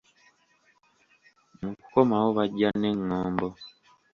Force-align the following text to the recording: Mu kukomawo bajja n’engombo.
Mu 1.61 1.69
kukomawo 1.79 2.29
bajja 2.37 2.69
n’engombo. 2.79 3.47